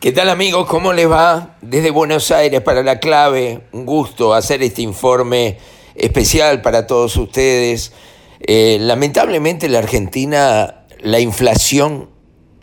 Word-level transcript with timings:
¿Qué 0.00 0.12
tal 0.12 0.28
amigos? 0.28 0.68
¿Cómo 0.68 0.92
les 0.92 1.10
va? 1.10 1.56
Desde 1.60 1.90
Buenos 1.90 2.30
Aires 2.30 2.60
para 2.60 2.84
la 2.84 3.00
clave, 3.00 3.62
un 3.72 3.84
gusto 3.84 4.32
hacer 4.32 4.62
este 4.62 4.80
informe 4.80 5.58
especial 5.96 6.62
para 6.62 6.86
todos 6.86 7.16
ustedes. 7.16 7.90
Eh, 8.38 8.78
lamentablemente 8.80 9.66
en 9.66 9.72
la 9.72 9.80
Argentina 9.80 10.86
la 11.00 11.18
inflación 11.18 12.10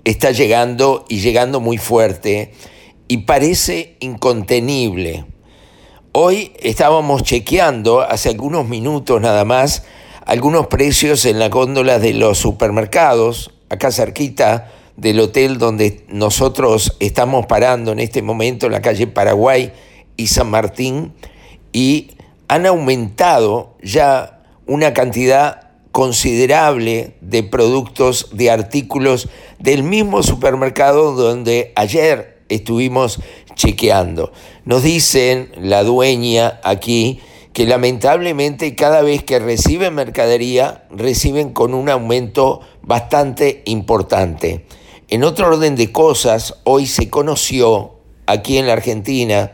está 0.05 0.31
llegando 0.31 1.03
y 1.09 1.19
llegando 1.19 1.59
muy 1.59 1.77
fuerte 1.77 2.53
y 3.09 3.17
parece 3.25 3.97
incontenible. 3.99 5.25
Hoy 6.13 6.53
estábamos 6.61 7.23
chequeando, 7.23 7.99
hace 7.99 8.29
algunos 8.29 8.65
minutos 8.65 9.19
nada 9.19 9.43
más, 9.43 9.83
algunos 10.25 10.67
precios 10.67 11.25
en 11.25 11.39
la 11.39 11.49
góndola 11.49 11.99
de 11.99 12.13
los 12.13 12.37
supermercados, 12.37 13.51
acá 13.69 13.91
cerquita 13.91 14.71
del 14.97 15.19
hotel 15.19 15.57
donde 15.57 16.05
nosotros 16.07 16.95
estamos 16.99 17.45
parando 17.45 17.91
en 17.91 17.99
este 17.99 18.21
momento, 18.21 18.65
en 18.65 18.71
la 18.71 18.81
calle 18.81 19.07
Paraguay 19.07 19.71
y 20.17 20.27
San 20.27 20.49
Martín, 20.49 21.13
y 21.73 22.11
han 22.47 22.65
aumentado 22.65 23.75
ya 23.81 24.43
una 24.65 24.93
cantidad 24.93 25.65
considerable 25.91 27.15
de 27.21 27.43
productos, 27.43 28.29
de 28.33 28.51
artículos 28.51 29.29
del 29.59 29.83
mismo 29.83 30.23
supermercado 30.23 31.13
donde 31.13 31.71
ayer 31.75 32.43
estuvimos 32.49 33.19
chequeando. 33.55 34.31
Nos 34.65 34.83
dicen 34.83 35.51
la 35.57 35.83
dueña 35.83 36.59
aquí 36.63 37.19
que 37.53 37.65
lamentablemente 37.65 38.75
cada 38.75 39.01
vez 39.01 39.23
que 39.23 39.39
reciben 39.39 39.95
mercadería 39.95 40.83
reciben 40.91 41.53
con 41.53 41.73
un 41.73 41.87
aumento 41.87 42.59
bastante 42.81 43.61
importante. 43.65 44.65
En 45.07 45.23
otro 45.23 45.47
orden 45.47 45.75
de 45.75 45.91
cosas, 45.91 46.55
hoy 46.63 46.87
se 46.87 47.11
conoció 47.11 47.91
aquí 48.25 48.57
en 48.57 48.65
la 48.65 48.73
Argentina 48.73 49.51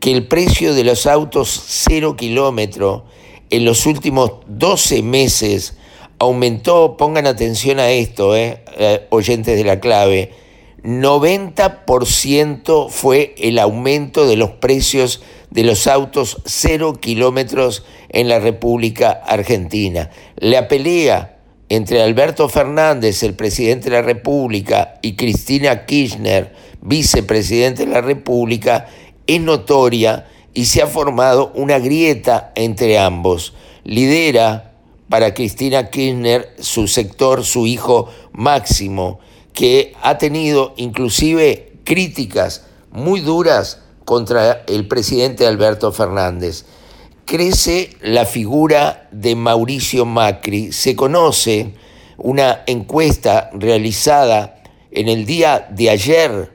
que 0.00 0.10
el 0.10 0.26
precio 0.26 0.74
de 0.74 0.84
los 0.84 1.06
autos 1.06 1.64
cero 1.66 2.16
kilómetro 2.16 3.04
en 3.50 3.66
los 3.66 3.84
últimos 3.84 4.32
12 4.46 5.02
meses 5.02 5.76
aumentó, 6.18 6.96
pongan 6.96 7.26
atención 7.26 7.78
a 7.78 7.90
esto, 7.90 8.34
eh, 8.34 8.64
eh 8.78 9.06
oyentes 9.10 9.58
de 9.58 9.64
la 9.64 9.80
clave, 9.80 10.32
90% 10.82 12.88
fue 12.88 13.34
el 13.36 13.58
aumento 13.58 14.26
de 14.26 14.36
los 14.36 14.52
precios 14.52 15.20
de 15.50 15.64
los 15.64 15.88
autos 15.88 16.40
cero 16.46 16.94
kilómetros 17.00 17.84
en 18.08 18.28
la 18.28 18.38
República 18.38 19.10
Argentina. 19.10 20.08
La 20.36 20.68
pelea 20.68 21.35
entre 21.68 22.02
Alberto 22.02 22.48
Fernández, 22.48 23.22
el 23.22 23.34
presidente 23.34 23.90
de 23.90 23.96
la 23.96 24.02
República, 24.02 24.98
y 25.02 25.16
Cristina 25.16 25.84
Kirchner, 25.84 26.54
vicepresidente 26.80 27.86
de 27.86 27.92
la 27.92 28.00
República, 28.00 28.86
es 29.26 29.40
notoria 29.40 30.28
y 30.54 30.66
se 30.66 30.82
ha 30.82 30.86
formado 30.86 31.52
una 31.54 31.78
grieta 31.78 32.52
entre 32.54 32.98
ambos. 32.98 33.54
Lidera 33.84 34.74
para 35.08 35.34
Cristina 35.34 35.90
Kirchner 35.90 36.54
su 36.58 36.86
sector, 36.86 37.44
su 37.44 37.66
hijo 37.66 38.08
Máximo, 38.32 39.18
que 39.52 39.94
ha 40.02 40.18
tenido 40.18 40.72
inclusive 40.76 41.72
críticas 41.84 42.66
muy 42.92 43.20
duras 43.20 43.80
contra 44.04 44.64
el 44.68 44.86
presidente 44.86 45.46
Alberto 45.46 45.92
Fernández 45.92 46.64
crece 47.26 47.90
la 48.00 48.24
figura 48.24 49.08
de 49.10 49.34
Mauricio 49.34 50.06
Macri. 50.06 50.72
Se 50.72 50.94
conoce 50.94 51.72
una 52.16 52.62
encuesta 52.66 53.50
realizada 53.52 54.62
en 54.92 55.08
el 55.08 55.26
día 55.26 55.68
de 55.70 55.90
ayer, 55.90 56.52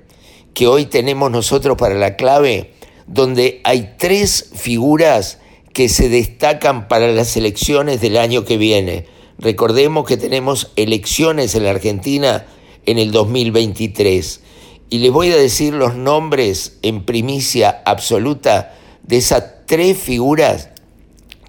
que 0.53 0.67
hoy 0.67 0.86
tenemos 0.86 1.30
nosotros 1.30 1.77
para 1.77 1.95
la 1.95 2.16
clave, 2.16 2.73
donde 3.05 3.61
hay 3.64 3.95
tres 3.97 4.52
figuras 4.55 5.39
que 5.73 5.89
se 5.89 6.09
destacan 6.09 6.88
para 6.88 7.09
las 7.09 7.36
elecciones 7.38 8.02
del 8.02 8.17
año 8.17 8.45
que 8.45 8.58
viene. 8.58 9.05
Recordemos 9.38 10.05
que 10.05 10.17
tenemos 10.17 10.71
elecciones 10.77 11.53
en 11.53 11.65
la 11.65 11.71
Argentina 11.71 12.45
en 12.86 12.98
el 12.98 13.11
2023. 13.11 14.42
Y 14.89 14.99
les 14.99 15.11
voy 15.11 15.32
a 15.32 15.38
decir 15.38 15.73
los 15.73 15.95
nombres 15.95 16.77
en 16.82 17.03
primicia 17.03 17.82
absoluta 17.86 18.77
de 19.04 19.17
esas 19.17 19.66
tres 19.66 19.98
figuras 19.98 20.70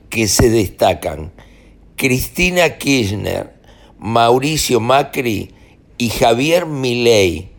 que 0.09 0.29
se 0.29 0.51
destacan. 0.51 1.33
Cristina 1.97 2.79
Kirchner, 2.79 3.55
Mauricio 3.99 4.81
Macri 4.81 5.51
y 5.99 6.09
Javier 6.11 6.67
Milei, 6.67 7.51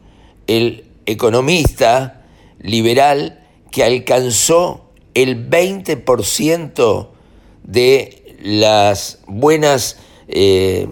el 0.47 0.85
economista 1.05 2.21
liberal 2.59 3.43
que 3.71 3.83
alcanzó 3.83 4.89
el 5.13 5.49
20% 5.49 7.07
de 7.63 8.37
las 8.41 9.19
buenas, 9.27 9.97
eh, 10.27 10.87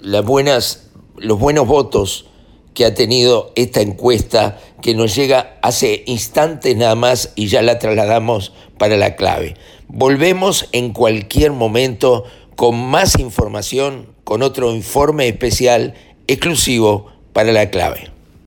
las 0.00 0.24
buenas, 0.24 0.90
los 1.16 1.38
buenos 1.38 1.66
votos 1.66 2.26
que 2.74 2.84
ha 2.84 2.94
tenido 2.94 3.52
esta 3.56 3.80
encuesta 3.80 4.60
que 4.82 4.94
nos 4.94 5.14
llega 5.14 5.58
hace 5.62 6.02
instantes 6.06 6.76
nada 6.76 6.94
más 6.94 7.32
y 7.34 7.48
ya 7.48 7.62
la 7.62 7.78
trasladamos 7.78 8.52
para 8.78 8.96
la 8.96 9.16
clave. 9.16 9.54
Volvemos 9.88 10.68
en 10.72 10.92
cualquier 10.92 11.52
momento 11.52 12.24
con 12.56 12.76
más 12.76 13.18
información, 13.18 14.14
con 14.24 14.42
otro 14.42 14.72
informe 14.74 15.28
especial 15.28 15.94
exclusivo 16.26 17.06
para 17.32 17.52
la 17.52 17.70
clave. 17.70 18.09